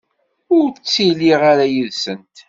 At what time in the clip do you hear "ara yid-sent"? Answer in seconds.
1.51-2.35